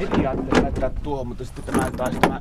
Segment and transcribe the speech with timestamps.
[0.00, 2.40] Heti ajattelin laittaa tuohon, mutta sitten tämä taisi tämä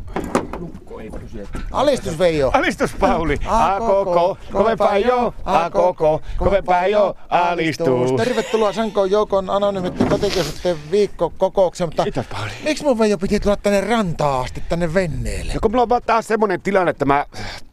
[0.60, 1.48] lukko ei pysy.
[1.72, 2.52] Alistus Veijo.
[2.54, 8.12] Alistus Pauli, A koko, kovempaa jo, a koko, kovempaa jo, alistus.
[8.18, 12.52] Tervetuloa Sanko Joukon anonymitten kotikiusatteen viikkokokoukseen, mutta Kiitos Pauli.
[12.64, 15.54] miksi mun Veijo piti tulla tänne rantaan asti, tänne venneelle?
[15.54, 17.26] Ja kun mulla on vaan taas semmonen tilanne, että mä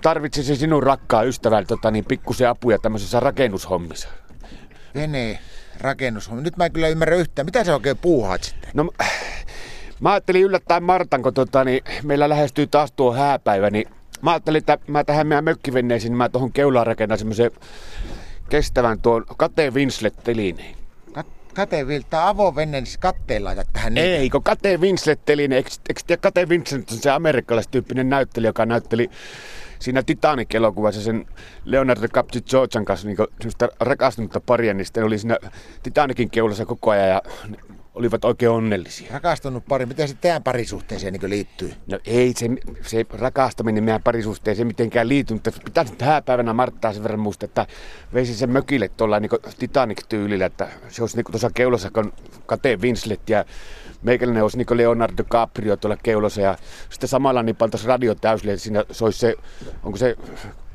[0.03, 4.09] tarvitsisin sinun rakkaa ystävältä tota, niin pikkusen apuja tämmöisessä rakennushommissa.
[4.95, 5.39] Vene,
[5.81, 6.43] rakennushommia.
[6.43, 7.47] Nyt mä en kyllä ymmärrä yhtään.
[7.47, 8.71] Mitä sä oikein puuhaat sitten?
[8.75, 8.91] No
[10.01, 13.85] mä ajattelin yllättäen Martan, kun tota, niin meillä lähestyy taas tuo hääpäivä, niin
[14.23, 17.51] mä ajattelin, että mä tähän meidän mökkivenneisiin, niin mä tuohon keulaan rakennan semmoisen
[18.49, 20.75] kestävän tuon Kate Winslet-telineen.
[21.19, 23.95] Kat- Kate Vilta avovenen katteen laitat tähän.
[23.95, 28.67] niin- Ei, kun Kate Winslet-teline, eikö, eikö tiedä, Kate Winslet on se amerikkalaistyyppinen näyttelijä, joka
[28.67, 29.11] näytteli
[29.79, 31.27] siinä Titanic-elokuvassa sen
[31.65, 35.37] Leonardo Capri-Georgian kanssa niin semmoista rakastunutta paria, niin sitten oli siinä
[35.83, 37.23] Titanicin keulassa koko ajan ja
[37.95, 39.13] olivat oikein onnellisia.
[39.13, 39.87] Rakastunut pari.
[39.87, 41.75] Miten se teidän parisuhteeseen niin liittyy?
[41.87, 42.49] No ei se,
[42.83, 47.67] se rakastaminen meidän parisuhteeseen mitenkään liity, mutta pitäisi nyt hääpäivänä Marttaa sen verran muistaa, että
[48.15, 52.13] veisi sen mökille tuolla niin Titanic-tyylillä, että se olisi niin tuossa keulassa, kun
[52.47, 53.45] Kate Winslet ja
[54.03, 56.59] meikäläinen olisi niin Leonardo DiCaprio tuolla keulossa ja
[56.91, 59.35] sitten samalla niin pantaisi radio täysille, että siinä se olisi se,
[59.83, 60.17] onko se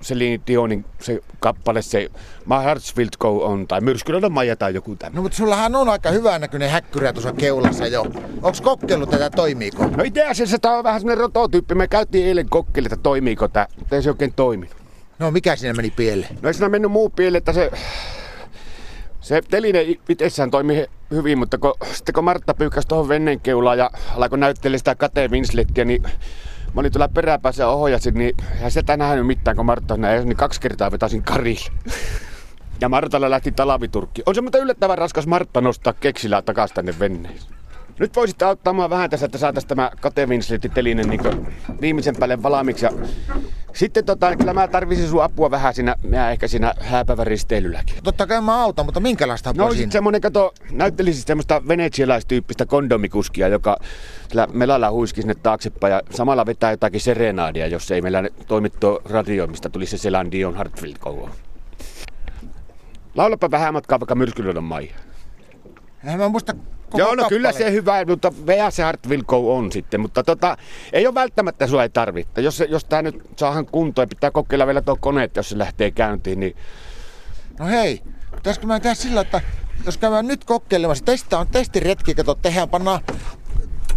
[0.05, 2.09] Celine Dionin se kappale, se
[2.45, 5.15] My Heart's Will Go On, tai Myrskylöiden Maija tai joku tämmöinen.
[5.15, 8.05] No mutta sullahan on aika hyvän näköinen häkkyrä tuossa keulassa jo.
[8.41, 9.87] Onks kokeillut tätä, toimiiko?
[9.87, 11.75] No itse asiassa tämä on vähän semmoinen rototyyppi.
[11.75, 14.75] Me käytiin eilen kokkeille, että toimiiko tämä, mutta ei se oikein toiminut.
[15.19, 16.37] No mikä siinä meni pieleen?
[16.41, 17.71] No ei siinä mennyt muu pieleen, että se,
[19.21, 23.91] se teline itsessään toimi hyvin, mutta kun, sitten kun Martta pyykkäsi tuohon venneen keulaan ja
[24.15, 26.03] alkoi näyttelemään sitä Kate Winslettiä, niin
[26.75, 30.37] mä olin tuolla peräpäässä ja ohjasin, niin eihän sitä nähnyt mitään, kun Martta näin, niin
[30.37, 31.71] kaksi kertaa vetasin karille.
[32.81, 34.23] Ja Martalla lähti talaviturkki.
[34.25, 37.55] On se mutta yllättävän raskas Martta nostaa keksillä takaisin tänne venneeseen.
[37.99, 41.21] Nyt voisit auttaa mua vähän tässä, että saataisiin tämä Kate Winsletin teline niin
[41.81, 42.85] viimeisen päälle valmiiksi.
[42.85, 42.91] Ja
[43.75, 47.95] sitten tota, kyllä mä tarvisin sun apua vähän siinä, mä ehkä siinä hääpäivän risteilylläkin.
[48.03, 49.83] Totta kai mä autan, mutta minkälaista apua No siinä?
[49.83, 53.77] sit semmonen, kato, näyttelisi semmoista venetsialaistyyppistä kondomikuskia, joka
[54.29, 59.01] sillä melalla huiski sinne taaksepäin ja samalla vetää jotakin serenaadia, jos ei meillä toimi tuo
[59.05, 61.29] radio, mistä tuli se Celine Dion Hartfield kouo.
[63.15, 64.93] Laulapa vähän matkaa vaikka Myrskylöiden Maija.
[66.03, 66.53] Eihän mä muista
[66.97, 67.71] koko Joo, no kyllä kappaleen.
[67.71, 70.57] se hyvä, mutta vea se Hartfield Go on sitten, mutta tota,
[70.93, 72.41] ei ole välttämättä sua ei tarvitse.
[72.41, 75.57] Jos, jos tää nyt saahan kuntoon ja pitää kokeilla vielä tuo kone, että jos se
[75.57, 76.55] lähtee käyntiin, niin
[77.59, 78.01] No hei,
[78.35, 79.41] pitäisikö mä tehdä sillä, että
[79.85, 83.01] jos käydään nyt kokeilemassa, testa on testiretki, kato, tehdään, pannaan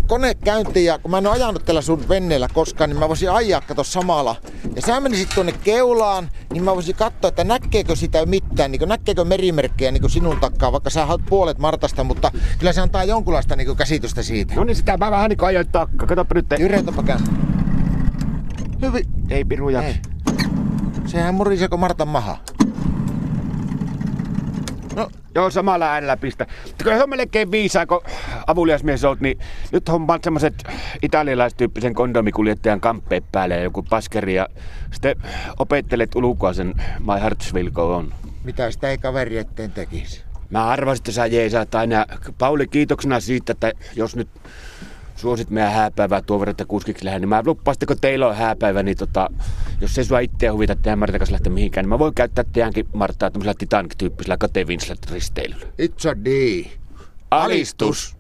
[0.09, 3.31] kone käyntiin ja kun mä en ole ajanut tällä sun venneellä koskaan, niin mä voisin
[3.31, 4.37] ajaa kato samalla.
[4.77, 9.25] Ja sä menisit tuonne keulaan, niin mä voisin katsoa, että näkeekö sitä mitään, niin näkeekö
[9.25, 13.77] merimerkkejä niin sinun takkaa, vaikka sä oot puolet Martasta, mutta kyllä se antaa jonkunlaista niin
[13.77, 14.55] käsitystä siitä.
[14.55, 16.07] no niin sitä mä vähän niin kuin ajoin takka.
[16.07, 16.47] Katoppa nyt.
[16.61, 17.19] Yritäpä käy.
[18.83, 19.05] Hyvin.
[19.31, 19.83] Ei piruja.
[19.83, 19.95] Ei.
[21.07, 22.37] Sehän muriseko Martan maha.
[24.99, 26.47] No, Joo, samalla äänellä pistä.
[26.83, 28.01] Kyllä se on melkein viisaa, kun
[28.47, 29.39] avuliasmies oot, niin
[29.73, 30.55] nyt hommaat semmoset
[31.03, 34.49] italialaistyyppisen kondomikuljettajan kamppeet päälle ja joku paskeri ja
[34.93, 35.17] sitten
[35.59, 38.15] opettelet ulkoa sen My Heart's Will Go On.
[38.45, 40.23] mitä sitä ei kaveri eteen tekisi?
[40.51, 42.07] Mä arvasin, että sä jeesaat aina.
[42.39, 44.29] Pauli, kiitoksena siitä, että jos nyt
[45.19, 47.43] suosit meidän hääpäivää tuon verran, että kuskiksi lähden, niin mä
[47.87, 49.31] kun teillä on hääpäivä, niin tota,
[49.81, 52.89] jos ei sua itseä huvita teidän Martan kanssa lähteä mihinkään, niin mä voin käyttää teidänkin
[52.93, 55.67] Martaa tämmöisellä Titanic-tyyppisellä Kate Winslet-risteilyllä.
[55.83, 56.29] It's a D.
[57.31, 58.17] Alistus!